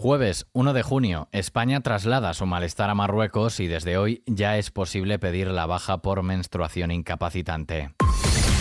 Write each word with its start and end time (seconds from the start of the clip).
Jueves 0.00 0.46
1 0.52 0.74
de 0.74 0.84
junio, 0.84 1.28
España 1.32 1.80
traslada 1.80 2.32
su 2.32 2.46
malestar 2.46 2.88
a 2.88 2.94
Marruecos 2.94 3.58
y 3.58 3.66
desde 3.66 3.98
hoy 3.98 4.22
ya 4.26 4.56
es 4.56 4.70
posible 4.70 5.18
pedir 5.18 5.48
la 5.48 5.66
baja 5.66 6.02
por 6.02 6.22
menstruación 6.22 6.92
incapacitante. 6.92 7.90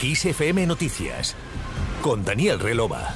ISFM 0.01 0.65
Noticias 0.65 1.35
con 2.01 2.25
Daniel 2.25 2.59
Relova. 2.59 3.13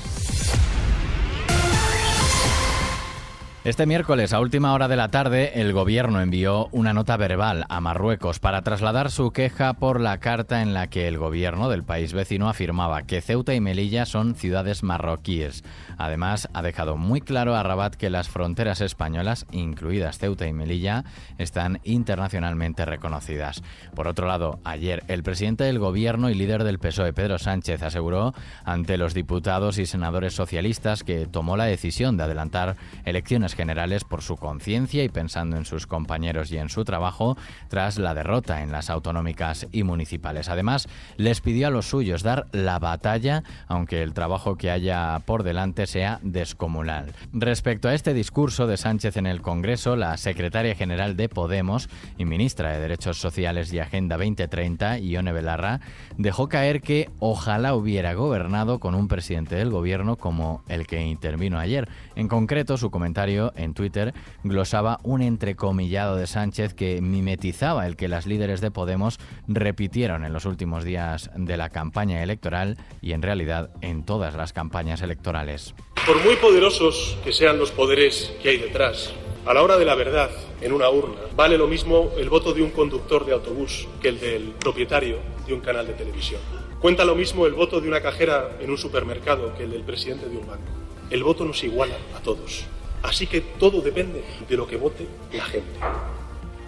Este 3.64 3.86
miércoles, 3.86 4.34
a 4.34 4.40
última 4.40 4.74
hora 4.74 4.88
de 4.88 4.96
la 4.96 5.10
tarde, 5.10 5.62
el 5.62 5.72
gobierno 5.72 6.20
envió 6.20 6.68
una 6.72 6.94
nota 6.94 7.16
verbal 7.16 7.66
a 7.70 7.80
Marruecos 7.80 8.40
para 8.40 8.64
trasladar 8.64 9.12
su 9.12 9.30
queja 9.30 9.74
por 9.74 10.02
la 10.02 10.18
carta 10.18 10.64
en 10.64 10.74
la 10.74 10.88
que 10.88 11.08
el 11.08 11.20
gobierno 11.20 11.70
del 11.70 11.84
país 11.84 12.12
vecino 12.12 12.50
afirmaba 12.50 13.04
que 13.04 13.22
Ceuta 13.22 13.54
y 13.54 13.62
Melilla 13.62 14.08
son 14.08 14.34
ciudades 14.34 14.82
marroquíes. 14.82 15.64
Además, 16.00 16.50
ha 16.54 16.64
dejado 16.64 16.98
muy 16.98 17.22
claro 17.22 17.56
a 17.56 17.62
Rabat 17.62 17.94
que 17.94 18.10
las 18.10 18.30
fronteras 18.30 18.82
españolas, 18.82 19.46
incluidas 19.52 20.18
Ceuta 20.18 20.48
y 20.48 20.54
Melilla, 20.54 21.04
están 21.38 21.82
internacionalmente 21.84 22.84
reconocidas. 22.86 23.62
Por 23.94 24.08
otro 24.08 24.26
lado, 24.26 24.60
ayer 24.64 25.04
el 25.08 25.22
presidente 25.22 25.66
del 25.66 25.78
gobierno 25.78 26.32
y 26.32 26.34
líder 26.34 26.64
del 26.64 26.80
PSOE, 26.80 27.14
Pedro 27.14 27.38
Sánchez, 27.38 27.84
aseguró 27.84 28.34
ante 28.66 28.98
los 28.98 29.14
diputados 29.14 29.78
y 29.78 29.86
senadores 29.86 30.34
socialistas 30.34 31.04
que 31.04 31.28
tomó 31.28 31.58
la 31.58 31.66
decisión 31.66 32.18
de 32.18 32.24
adelantar 32.24 32.76
elecciones 33.06 33.51
generales 33.54 34.04
por 34.04 34.22
su 34.22 34.38
conciencia 34.38 35.04
y 35.04 35.10
pensando 35.10 35.58
en 35.58 35.66
sus 35.66 35.88
compañeros 35.88 36.52
y 36.52 36.58
en 36.58 36.70
su 36.70 36.84
trabajo 36.86 37.38
tras 37.70 37.98
la 37.98 38.14
derrota 38.14 38.62
en 38.62 38.72
las 38.72 38.90
autonómicas 38.90 39.68
y 39.72 39.84
municipales. 39.84 40.50
Además, 40.50 40.88
les 41.18 41.42
pidió 41.42 41.68
a 41.68 41.72
los 41.72 41.88
suyos 41.88 42.24
dar 42.24 42.48
la 42.52 42.80
batalla, 42.80 43.44
aunque 43.68 44.02
el 44.02 44.14
trabajo 44.14 44.58
que 44.58 44.72
haya 44.72 45.20
por 45.26 45.44
delante 45.44 45.88
sea 45.88 46.20
descomunal. 46.24 47.14
Respecto 47.34 47.88
a 47.88 47.94
este 47.94 48.14
discurso 48.14 48.68
de 48.68 48.78
Sánchez 48.78 49.18
en 49.18 49.28
el 49.28 49.42
Congreso, 49.42 49.96
la 49.96 50.18
secretaria 50.18 50.76
general 50.76 51.16
de 51.16 51.30
Podemos 51.30 51.90
y 52.18 52.26
ministra 52.26 52.72
de 52.72 52.80
Derechos 52.80 53.18
Sociales 53.18 53.72
y 53.74 53.80
Agenda 53.80 54.18
2030, 54.18 55.00
Ione 55.00 55.32
Belarra, 55.32 55.80
dejó 56.18 56.50
caer 56.50 56.82
que 56.82 57.10
ojalá 57.20 57.74
hubiera 57.74 58.14
gobernado 58.14 58.80
con 58.80 58.96
un 58.96 59.08
presidente 59.08 59.56
del 59.56 59.70
gobierno 59.70 60.16
como 60.16 60.64
el 60.68 60.88
que 60.88 61.02
intervino 61.02 61.60
ayer. 61.60 61.90
En 62.16 62.28
concreto, 62.28 62.78
su 62.78 62.92
comentario 62.92 63.41
en 63.56 63.74
Twitter 63.74 64.14
glosaba 64.44 65.00
un 65.04 65.22
entrecomillado 65.22 66.16
de 66.16 66.28
Sánchez 66.28 66.74
que 66.74 67.02
mimetizaba 67.02 67.88
el 67.88 67.96
que 67.96 68.08
las 68.08 68.28
líderes 68.28 68.62
de 68.62 68.72
Podemos 68.72 69.20
repitieron 69.48 70.24
en 70.24 70.34
los 70.34 70.46
últimos 70.46 70.84
días 70.84 71.30
de 71.36 71.58
la 71.58 71.70
campaña 71.70 72.22
electoral 72.22 72.78
y 73.02 73.14
en 73.14 73.22
realidad 73.22 73.72
en 73.82 74.04
todas 74.04 74.36
las 74.36 74.54
campañas 74.54 75.02
electorales. 75.02 75.74
Por 76.06 76.24
muy 76.24 76.36
poderosos 76.36 77.18
que 77.24 77.34
sean 77.34 77.58
los 77.58 77.72
poderes 77.72 78.34
que 78.42 78.50
hay 78.50 78.58
detrás, 78.58 79.14
a 79.46 79.56
la 79.56 79.64
hora 79.64 79.78
de 79.78 79.86
la 79.86 79.96
verdad, 79.96 80.30
en 80.62 80.72
una 80.72 80.90
urna, 80.92 81.20
vale 81.36 81.58
lo 81.58 81.68
mismo 81.68 82.12
el 82.18 82.30
voto 82.30 82.54
de 82.54 82.62
un 82.62 82.70
conductor 82.70 83.26
de 83.26 83.34
autobús 83.34 83.88
que 84.00 84.10
el 84.10 84.20
del 84.20 84.44
propietario 84.60 85.18
de 85.48 85.54
un 85.54 85.62
canal 85.62 85.88
de 85.88 85.94
televisión. 85.94 86.40
Cuenta 86.80 87.06
lo 87.06 87.16
mismo 87.16 87.48
el 87.48 87.54
voto 87.54 87.82
de 87.82 87.88
una 87.88 88.02
cajera 88.02 88.58
en 88.60 88.70
un 88.70 88.78
supermercado 88.78 89.56
que 89.56 89.64
el 89.64 89.72
del 89.72 89.82
presidente 89.82 90.30
de 90.30 90.38
un 90.38 90.46
banco. 90.46 90.72
El 91.10 91.24
voto 91.24 91.44
nos 91.44 91.64
iguala 91.64 91.96
a 92.16 92.20
todos. 92.22 92.66
Así 93.04 93.28
que 93.28 93.42
todo 93.42 93.82
depende 93.82 94.24
de 94.48 94.58
lo 94.58 94.68
que 94.68 94.78
vote 94.78 95.08
la 95.34 95.46
gente. 95.46 95.80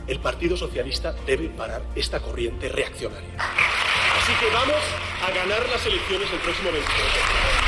El 0.08 0.20
Partido 0.20 0.58
Socialista 0.58 1.14
debe 1.26 1.50
parar 1.50 1.81
esta 1.95 2.20
corriente 2.20 2.70
reaccionaria. 2.70 3.38
Así 3.38 4.34
que 4.39 4.54
vamos 4.54 4.81
a 5.22 5.31
ganar 5.31 5.67
las 5.70 5.86
elecciones 5.86 6.31
el 6.31 6.39
próximo 6.39 6.72
23 6.72 6.98
de 6.98 7.62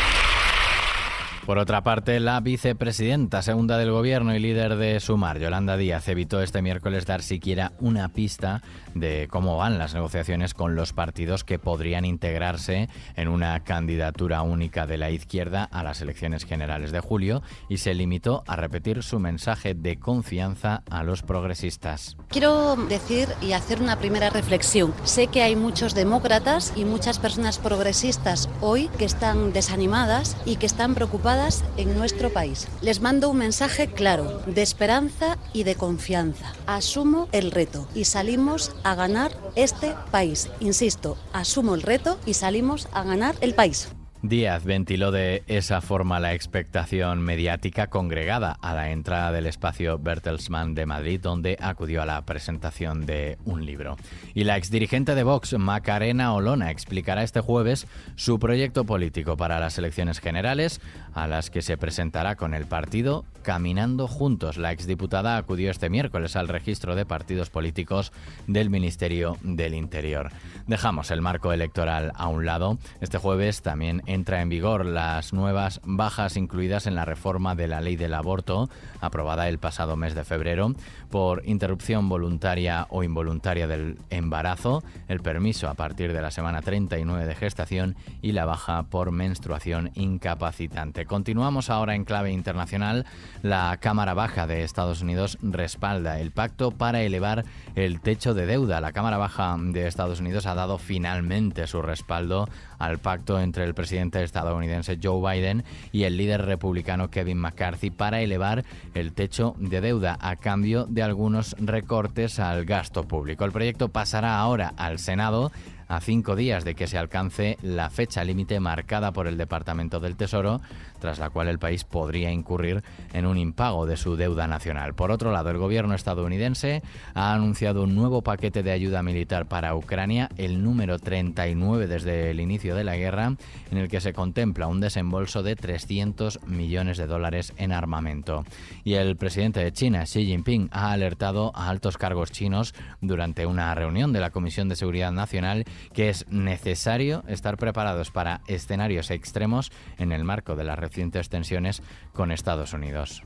por 1.45 1.59
otra 1.59 1.83
parte, 1.83 2.19
la 2.19 2.39
vicepresidenta 2.39 3.43
segunda 3.43 3.77
del 3.77 3.91
gobierno 3.91 4.35
y 4.35 4.39
líder 4.39 4.77
de 4.77 4.99
Sumar, 4.99 5.37
Yolanda 5.37 5.77
Díaz, 5.77 6.07
evitó 6.07 6.41
este 6.41 6.63
miércoles 6.63 7.05
dar 7.05 7.21
siquiera 7.21 7.71
una 7.79 8.09
pista 8.09 8.63
de 8.95 9.27
cómo 9.29 9.55
van 9.57 9.77
las 9.77 9.93
negociaciones 9.93 10.55
con 10.55 10.75
los 10.75 10.93
partidos 10.93 11.43
que 11.43 11.59
podrían 11.59 12.03
integrarse 12.03 12.89
en 13.15 13.27
una 13.27 13.59
candidatura 13.63 14.41
única 14.41 14.87
de 14.87 14.97
la 14.97 15.11
izquierda 15.11 15.65
a 15.65 15.83
las 15.83 16.01
elecciones 16.01 16.45
generales 16.45 16.91
de 16.91 17.01
julio 17.01 17.43
y 17.69 17.77
se 17.77 17.93
limitó 17.93 18.43
a 18.47 18.55
repetir 18.55 19.03
su 19.03 19.19
mensaje 19.19 19.75
de 19.75 19.99
confianza 19.99 20.81
a 20.89 21.03
los 21.03 21.21
progresistas. 21.21 22.17
Quiero 22.29 22.75
decir 22.75 23.29
y 23.41 23.51
hacer 23.51 23.81
una 23.81 23.99
primera 23.99 24.31
reflexión. 24.31 24.93
Sé 25.03 25.27
que 25.27 25.43
hay 25.43 25.55
muchos 25.55 25.93
demócratas 25.93 26.73
y 26.75 26.85
muchas 26.85 27.19
personas 27.19 27.59
progresistas 27.59 28.49
hoy 28.61 28.89
que 28.97 29.05
están 29.05 29.53
desanimadas 29.53 30.37
y 30.45 30.55
que 30.55 30.65
están 30.65 30.95
preocupadas 30.95 31.34
en 31.75 31.97
nuestro 31.97 32.29
país. 32.29 32.67
Les 32.81 33.01
mando 33.01 33.29
un 33.29 33.37
mensaje 33.37 33.87
claro, 33.87 34.41
de 34.45 34.61
esperanza 34.61 35.37
y 35.51 35.63
de 35.63 35.75
confianza. 35.75 36.53
Asumo 36.65 37.27
el 37.33 37.51
reto 37.51 37.89
y 37.93 38.05
salimos 38.05 38.71
a 38.83 38.95
ganar 38.95 39.35
este 39.55 39.95
país. 40.11 40.49
Insisto, 40.61 41.17
asumo 41.33 41.75
el 41.75 41.81
reto 41.81 42.17
y 42.25 42.35
salimos 42.35 42.87
a 42.93 43.03
ganar 43.03 43.35
el 43.41 43.53
país. 43.53 43.89
Díaz 44.27 44.63
ventiló 44.63 45.11
de 45.11 45.43
esa 45.47 45.81
forma 45.81 46.19
la 46.19 46.33
expectación 46.33 47.21
mediática 47.21 47.87
congregada 47.87 48.57
a 48.61 48.73
la 48.73 48.91
entrada 48.91 49.31
del 49.31 49.45
espacio 49.45 49.99
Bertelsmann 49.99 50.73
de 50.73 50.85
Madrid, 50.85 51.19
donde 51.21 51.57
acudió 51.59 52.01
a 52.01 52.05
la 52.05 52.21
presentación 52.25 53.05
de 53.05 53.37
un 53.45 53.65
libro. 53.65 53.97
Y 54.33 54.43
la 54.43 54.57
exdirigente 54.57 55.15
de 55.15 55.23
Vox, 55.23 55.57
Macarena 55.57 56.33
Olona, 56.33 56.71
explicará 56.71 57.23
este 57.23 57.41
jueves 57.41 57.87
su 58.15 58.39
proyecto 58.39 58.85
político 58.85 59.37
para 59.37 59.59
las 59.59 59.77
elecciones 59.77 60.19
generales, 60.19 60.81
a 61.13 61.27
las 61.27 61.49
que 61.49 61.61
se 61.61 61.77
presentará 61.77 62.35
con 62.35 62.53
el 62.53 62.65
partido 62.65 63.25
Caminando 63.41 64.07
Juntos. 64.07 64.57
La 64.57 64.71
exdiputada 64.71 65.37
acudió 65.37 65.69
este 65.69 65.89
miércoles 65.89 66.35
al 66.35 66.47
registro 66.47 66.95
de 66.95 67.05
partidos 67.05 67.49
políticos 67.49 68.11
del 68.47 68.69
Ministerio 68.69 69.37
del 69.41 69.75
Interior. 69.75 70.31
Dejamos 70.67 71.11
el 71.11 71.21
marco 71.21 71.53
electoral 71.53 72.11
a 72.15 72.27
un 72.27 72.45
lado. 72.45 72.79
Este 73.01 73.19
jueves 73.19 73.61
también 73.61 74.01
entra 74.15 74.41
en 74.41 74.49
vigor 74.49 74.85
las 74.85 75.33
nuevas 75.33 75.81
bajas 75.83 76.37
incluidas 76.37 76.87
en 76.87 76.95
la 76.95 77.05
reforma 77.05 77.53
de 77.53 77.67
la 77.67 77.81
ley 77.81 77.97
del 77.97 78.13
aborto, 78.13 78.69
aprobada 79.01 79.47
el 79.47 79.59
pasado 79.59 79.95
mes 79.95 80.15
de 80.15 80.23
febrero, 80.23 80.73
por 81.11 81.43
interrupción 81.45 82.09
voluntaria 82.09 82.87
o 82.89 83.03
involuntaria 83.03 83.67
del 83.67 83.97
embarazo, 84.09 84.83
el 85.07 85.19
permiso 85.19 85.69
a 85.69 85.73
partir 85.75 86.13
de 86.13 86.21
la 86.21 86.31
semana 86.31 86.61
39 86.61 87.25
de 87.25 87.35
gestación 87.35 87.95
y 88.21 88.31
la 88.31 88.45
baja 88.45 88.83
por 88.83 89.11
menstruación 89.11 89.91
incapacitante. 89.95 91.05
Continuamos 91.05 91.69
ahora 91.69 91.93
en 91.93 92.05
clave 92.05 92.31
internacional. 92.31 93.05
La 93.43 93.77
Cámara 93.81 94.13
Baja 94.13 94.47
de 94.47 94.63
Estados 94.63 95.01
Unidos 95.01 95.37
respalda 95.41 96.19
el 96.19 96.31
pacto 96.31 96.71
para 96.71 97.01
elevar 97.01 97.43
el 97.75 97.99
techo 97.99 98.33
de 98.33 98.45
deuda. 98.45 98.81
La 98.81 98.93
Cámara 98.93 99.17
Baja 99.17 99.57
de 99.59 99.87
Estados 99.87 100.21
Unidos 100.21 100.45
ha 100.45 100.55
dado 100.55 100.77
finalmente 100.77 101.67
su 101.67 101.81
respaldo 101.81 102.47
al 102.79 102.99
pacto 102.99 103.39
entre 103.39 103.63
el 103.63 103.73
presidente 103.73 104.04
estadounidense 104.13 104.99
Joe 105.01 105.21
Biden 105.21 105.63
y 105.91 106.03
el 106.03 106.17
líder 106.17 106.45
republicano 106.45 107.09
Kevin 107.09 107.37
McCarthy 107.37 107.89
para 107.89 108.21
elevar 108.21 108.63
el 108.93 109.13
techo 109.13 109.55
de 109.57 109.81
deuda 109.81 110.17
a 110.21 110.35
cambio 110.35 110.85
de 110.85 111.03
algunos 111.03 111.55
recortes 111.59 112.39
al 112.39 112.65
gasto 112.65 113.07
público. 113.07 113.45
El 113.45 113.51
proyecto 113.51 113.89
pasará 113.89 114.39
ahora 114.39 114.73
al 114.77 114.99
Senado 114.99 115.51
a 115.87 115.99
cinco 116.01 116.35
días 116.35 116.65
de 116.65 116.75
que 116.75 116.87
se 116.87 116.97
alcance 116.97 117.57
la 117.61 117.89
fecha 117.89 118.23
límite 118.23 118.59
marcada 118.59 119.11
por 119.11 119.27
el 119.27 119.37
Departamento 119.37 119.99
del 119.99 120.15
Tesoro, 120.15 120.61
tras 120.99 121.19
la 121.19 121.29
cual 121.29 121.47
el 121.47 121.59
país 121.59 121.83
podría 121.83 122.31
incurrir 122.31 122.83
en 123.13 123.25
un 123.25 123.37
impago 123.37 123.85
de 123.85 123.97
su 123.97 124.15
deuda 124.15 124.47
nacional. 124.47 124.95
Por 124.95 125.11
otro 125.11 125.31
lado, 125.31 125.49
el 125.49 125.57
gobierno 125.57 125.93
estadounidense 125.93 126.81
ha 127.13 127.33
anunciado 127.33 127.83
un 127.83 127.95
nuevo 127.95 128.21
paquete 128.21 128.63
de 128.63 128.71
ayuda 128.71 129.03
militar 129.03 129.45
para 129.47 129.75
Ucrania, 129.75 130.29
el 130.37 130.63
número 130.63 130.99
39 130.99 131.87
desde 131.87 132.31
el 132.31 132.39
inicio 132.39 132.75
de 132.75 132.83
la 132.83 132.95
guerra, 132.95 133.35
en 133.71 133.77
el 133.77 133.87
que 133.87 134.01
se 134.01 134.13
contempla 134.13 134.67
un 134.67 134.79
desembolso 134.79 135.43
de 135.43 135.55
300 135.55 136.43
millones 136.47 136.97
de 136.97 137.07
dólares 137.07 137.53
en 137.57 137.71
armamento. 137.71 138.43
Y 138.83 138.93
el 138.93 139.15
presidente 139.15 139.59
de 139.59 139.71
China, 139.71 140.03
Xi 140.03 140.25
Jinping, 140.25 140.69
ha 140.71 140.91
alertado 140.91 141.51
a 141.55 141.69
altos 141.69 141.97
cargos 141.97 142.31
chinos 142.31 142.73
durante 143.01 143.45
una 143.45 143.73
reunión 143.75 144.13
de 144.13 144.19
la 144.19 144.31
Comisión 144.31 144.69
de 144.69 144.75
Seguridad 144.75 145.11
Nacional 145.11 145.65
que 145.93 146.09
es 146.09 146.25
necesario 146.29 147.23
estar 147.27 147.57
preparados 147.57 148.11
para 148.11 148.41
escenarios 148.47 149.11
extremos 149.11 149.71
en 149.97 150.11
el 150.11 150.23
marco 150.23 150.55
de 150.55 150.63
las 150.63 150.79
recientes 150.79 151.29
tensiones 151.29 151.81
con 152.13 152.31
Estados 152.31 152.73
Unidos. 152.73 153.23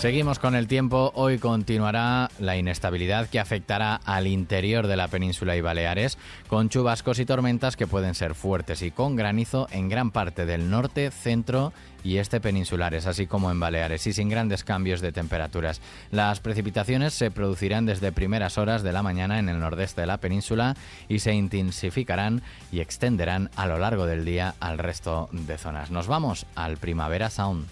Seguimos 0.00 0.38
con 0.38 0.54
el 0.54 0.66
tiempo. 0.66 1.12
Hoy 1.14 1.36
continuará 1.36 2.30
la 2.38 2.56
inestabilidad 2.56 3.28
que 3.28 3.38
afectará 3.38 3.96
al 3.96 4.26
interior 4.26 4.86
de 4.86 4.96
la 4.96 5.08
península 5.08 5.56
y 5.56 5.60
Baleares, 5.60 6.16
con 6.48 6.70
chubascos 6.70 7.18
y 7.18 7.26
tormentas 7.26 7.76
que 7.76 7.86
pueden 7.86 8.14
ser 8.14 8.34
fuertes 8.34 8.80
y 8.80 8.92
con 8.92 9.14
granizo 9.14 9.68
en 9.70 9.90
gran 9.90 10.10
parte 10.10 10.46
del 10.46 10.70
norte, 10.70 11.10
centro 11.10 11.74
y 12.02 12.16
este 12.16 12.40
peninsulares, 12.40 13.04
así 13.04 13.26
como 13.26 13.50
en 13.50 13.60
Baleares, 13.60 14.06
y 14.06 14.14
sin 14.14 14.30
grandes 14.30 14.64
cambios 14.64 15.02
de 15.02 15.12
temperaturas. 15.12 15.82
Las 16.10 16.40
precipitaciones 16.40 17.12
se 17.12 17.30
producirán 17.30 17.84
desde 17.84 18.10
primeras 18.10 18.56
horas 18.56 18.82
de 18.82 18.92
la 18.92 19.02
mañana 19.02 19.38
en 19.38 19.50
el 19.50 19.60
nordeste 19.60 20.00
de 20.00 20.06
la 20.06 20.16
península 20.16 20.76
y 21.10 21.18
se 21.18 21.34
intensificarán 21.34 22.40
y 22.72 22.80
extenderán 22.80 23.50
a 23.54 23.66
lo 23.66 23.78
largo 23.78 24.06
del 24.06 24.24
día 24.24 24.54
al 24.60 24.78
resto 24.78 25.28
de 25.32 25.58
zonas. 25.58 25.90
Nos 25.90 26.06
vamos 26.06 26.46
al 26.54 26.78
Primavera 26.78 27.28
Sound. 27.28 27.68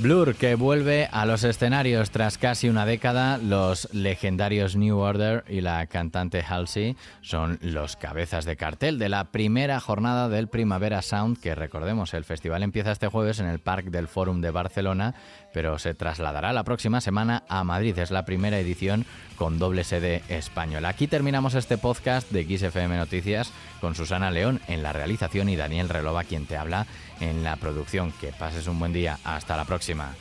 Blur, 0.00 0.34
que 0.34 0.54
vuelve 0.54 1.10
a 1.12 1.26
los 1.26 1.44
escenarios 1.44 2.10
tras 2.10 2.38
casi 2.38 2.70
una 2.70 2.86
década, 2.86 3.36
los 3.36 3.86
legendarios 3.92 4.74
New 4.74 4.96
Order 4.96 5.44
y 5.46 5.60
la 5.60 5.86
cantante 5.88 6.40
Halsey 6.40 6.96
son 7.20 7.58
los 7.60 7.96
cabezas 7.96 8.46
de 8.46 8.56
cartel 8.56 8.98
de 8.98 9.10
la 9.10 9.24
primera 9.24 9.78
jornada 9.78 10.30
del 10.30 10.48
Primavera 10.48 11.02
Sound, 11.02 11.38
que 11.38 11.54
recordemos, 11.54 12.14
el 12.14 12.24
festival 12.24 12.62
empieza 12.62 12.92
este 12.92 13.08
jueves 13.08 13.40
en 13.40 13.46
el 13.46 13.58
Parque 13.58 13.90
del 13.90 14.08
Fórum 14.08 14.40
de 14.40 14.50
Barcelona, 14.50 15.14
pero 15.52 15.78
se 15.78 15.92
trasladará 15.92 16.54
la 16.54 16.64
próxima 16.64 17.02
semana 17.02 17.44
a 17.48 17.62
Madrid. 17.64 17.98
Es 17.98 18.10
la 18.10 18.24
primera 18.24 18.58
edición 18.58 19.04
con 19.36 19.58
doble 19.58 19.84
sede 19.84 20.22
española. 20.28 20.88
Aquí 20.88 21.08
terminamos 21.08 21.54
este 21.54 21.76
podcast 21.76 22.30
de 22.30 22.44
XFM 22.44 22.96
Noticias 22.96 23.52
con 23.80 23.94
Susana 23.94 24.30
León 24.30 24.60
en 24.68 24.82
la 24.82 24.92
realización 24.92 25.48
y 25.48 25.56
Daniel 25.56 25.88
Relova 25.88 26.24
quien 26.24 26.46
te 26.46 26.56
habla 26.56 26.86
en 27.20 27.42
la 27.42 27.56
producción. 27.56 28.12
Que 28.20 28.28
pases 28.28 28.66
un 28.66 28.78
buen 28.78 28.92
día. 28.92 29.18
Hasta 29.24 29.56
la 29.56 29.64
próxima. 29.94 30.14